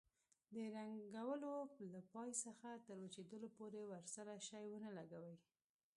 د 0.53 0.57
رنګولو 0.75 1.53
له 1.93 2.01
پای 2.13 2.29
څخه 2.43 2.69
تر 2.85 2.97
وچېدلو 3.03 3.47
پورې 3.57 3.81
ورسره 3.91 4.33
شی 4.47 4.63
ونه 4.67 4.89
لګوئ. 4.97 5.35